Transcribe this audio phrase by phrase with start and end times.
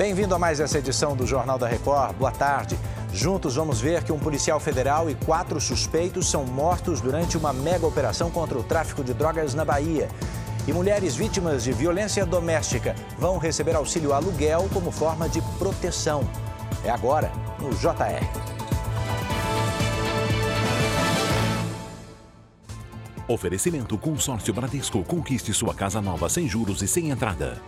[0.00, 2.16] Bem-vindo a mais essa edição do Jornal da Record.
[2.16, 2.74] Boa tarde.
[3.12, 7.86] Juntos vamos ver que um policial federal e quatro suspeitos são mortos durante uma mega
[7.86, 10.08] operação contra o tráfico de drogas na Bahia.
[10.66, 16.26] E mulheres vítimas de violência doméstica vão receber auxílio aluguel como forma de proteção.
[16.82, 18.24] É agora, no JR.
[23.28, 25.04] Oferecimento Consórcio Bradesco.
[25.04, 27.60] Conquiste sua casa nova sem juros e sem entrada.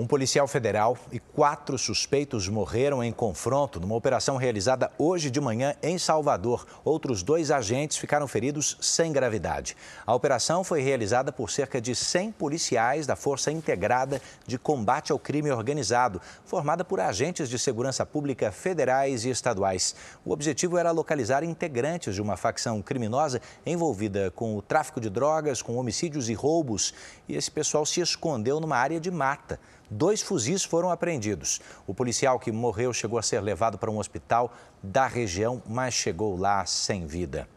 [0.00, 5.74] Um policial federal e quatro suspeitos morreram em confronto numa operação realizada hoje de manhã
[5.82, 6.66] em Salvador.
[6.82, 9.76] Outros dois agentes ficaram feridos sem gravidade.
[10.06, 15.18] A operação foi realizada por cerca de 100 policiais da Força Integrada de Combate ao
[15.18, 19.94] Crime Organizado, formada por agentes de segurança pública federais e estaduais.
[20.24, 25.60] O objetivo era localizar integrantes de uma facção criminosa envolvida com o tráfico de drogas,
[25.60, 26.94] com homicídios e roubos.
[27.28, 29.60] E esse pessoal se escondeu numa área de mata.
[29.90, 31.60] Dois fuzis foram apreendidos.
[31.84, 36.38] O policial que morreu chegou a ser levado para um hospital da região, mas chegou
[36.38, 37.48] lá sem vida.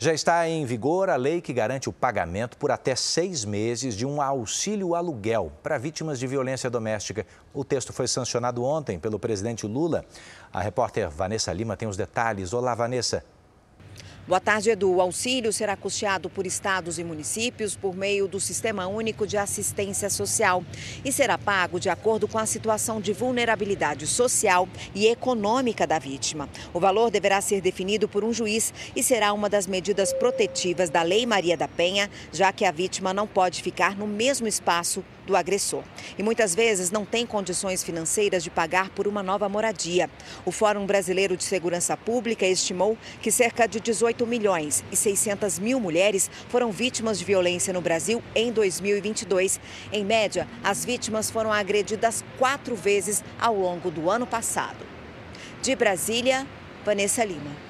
[0.00, 4.06] Já está em vigor a lei que garante o pagamento por até seis meses de
[4.06, 7.26] um auxílio aluguel para vítimas de violência doméstica.
[7.52, 10.04] O texto foi sancionado ontem pelo presidente Lula.
[10.52, 12.52] A repórter Vanessa Lima tem os detalhes.
[12.52, 13.24] Olá, Vanessa.
[14.28, 14.96] Boa tarde, Edu.
[14.96, 20.10] O auxílio será custeado por estados e municípios por meio do Sistema Único de Assistência
[20.10, 20.62] Social
[21.02, 26.46] e será pago de acordo com a situação de vulnerabilidade social e econômica da vítima.
[26.74, 31.00] O valor deverá ser definido por um juiz e será uma das medidas protetivas da
[31.00, 35.36] Lei Maria da Penha, já que a vítima não pode ficar no mesmo espaço do
[35.36, 35.84] agressor.
[36.18, 40.10] E muitas vezes não tem condições financeiras de pagar por uma nova moradia.
[40.44, 45.78] O Fórum Brasileiro de Segurança Pública estimou que cerca de 18 milhões e 600 mil
[45.78, 49.60] mulheres foram vítimas de violência no Brasil em 2022.
[49.92, 54.84] Em média, as vítimas foram agredidas quatro vezes ao longo do ano passado.
[55.60, 56.46] De Brasília,
[56.84, 57.67] Vanessa Lima.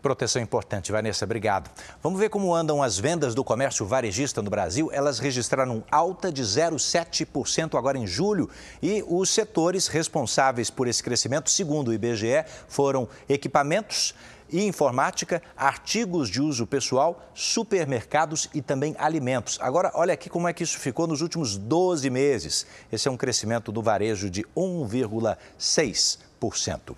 [0.00, 1.68] Proteção importante, Vanessa, obrigado.
[2.00, 4.90] Vamos ver como andam as vendas do comércio varejista no Brasil.
[4.92, 8.48] Elas registraram alta de 0,7% agora em julho
[8.80, 14.14] e os setores responsáveis por esse crescimento, segundo o IBGE, foram equipamentos
[14.48, 19.58] e informática, artigos de uso pessoal, supermercados e também alimentos.
[19.60, 22.68] Agora, olha aqui como é que isso ficou nos últimos 12 meses.
[22.90, 26.94] Esse é um crescimento do varejo de 1,6%.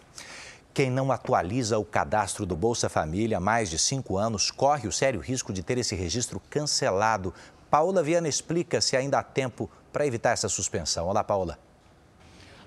[0.73, 4.93] Quem não atualiza o cadastro do Bolsa Família há mais de cinco anos corre o
[4.93, 7.35] sério risco de ter esse registro cancelado.
[7.69, 11.09] Paula Viana explica se ainda há tempo para evitar essa suspensão.
[11.09, 11.59] Olá, Paula.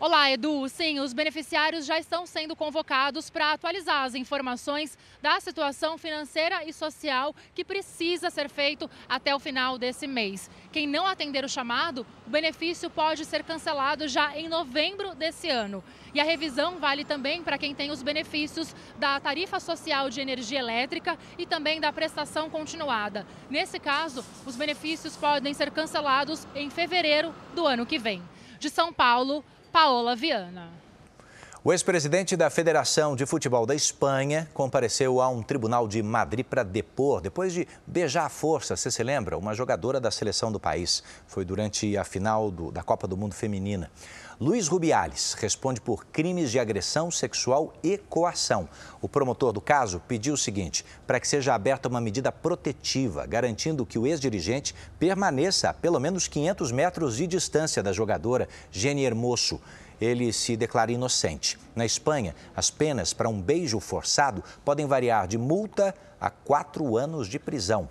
[0.06, 0.68] Olá, Edu.
[0.68, 6.74] Sim, os beneficiários já estão sendo convocados para atualizar as informações da situação financeira e
[6.74, 10.52] social que precisa ser feito até o final desse mês.
[10.74, 15.82] Quem não atender o chamado, o benefício pode ser cancelado já em novembro desse ano.
[16.14, 20.60] E a revisão vale também para quem tem os benefícios da tarifa social de energia
[20.60, 23.26] elétrica e também da prestação continuada.
[23.50, 28.22] Nesse caso, os benefícios podem ser cancelados em fevereiro do ano que vem.
[28.60, 30.70] De São Paulo, Paola Viana.
[31.64, 36.62] O ex-presidente da Federação de Futebol da Espanha compareceu a um tribunal de Madrid para
[36.62, 39.36] depor, depois de beijar à força, você se lembra?
[39.36, 41.02] Uma jogadora da seleção do país.
[41.26, 43.90] Foi durante a final do, da Copa do Mundo Feminina.
[44.40, 48.68] Luiz Rubiales responde por crimes de agressão sexual e coação.
[49.00, 53.86] O promotor do caso pediu o seguinte: para que seja aberta uma medida protetiva, garantindo
[53.86, 59.62] que o ex-dirigente permaneça a pelo menos 500 metros de distância da jogadora Jenny Hermoso
[60.02, 61.58] ele se declara inocente.
[61.76, 67.28] Na Espanha, as penas para um beijo forçado podem variar de multa a quatro anos
[67.28, 67.88] de prisão.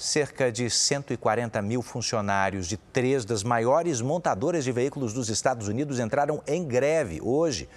[0.00, 5.98] Cerca de 140 mil funcionários de três das maiores montadoras de veículos dos Estados Unidos
[5.98, 7.68] entraram em greve hoje.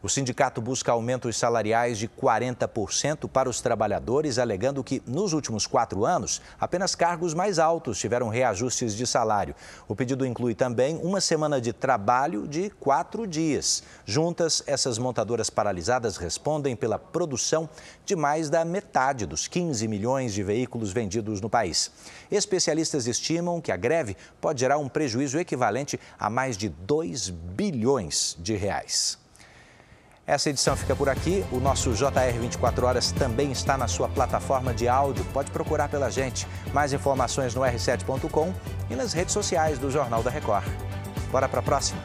[0.00, 6.04] O sindicato busca aumentos salariais de 40% para os trabalhadores, alegando que, nos últimos quatro
[6.04, 9.56] anos, apenas cargos mais altos tiveram reajustes de salário.
[9.88, 13.82] O pedido inclui também uma semana de trabalho de quatro dias.
[14.06, 17.68] Juntas, essas montadoras paralisadas respondem pela produção
[18.04, 21.90] de mais da metade dos 15 milhões de veículos vendidos no país.
[22.30, 28.36] Especialistas estimam que a greve pode gerar um prejuízo equivalente a mais de 2 bilhões
[28.38, 29.18] de reais.
[30.28, 31.42] Essa edição fica por aqui.
[31.50, 35.24] O nosso JR 24 Horas também está na sua plataforma de áudio.
[35.32, 36.46] Pode procurar pela gente.
[36.70, 38.52] Mais informações no r7.com
[38.90, 40.66] e nas redes sociais do Jornal da Record.
[41.32, 41.98] Bora para a próxima?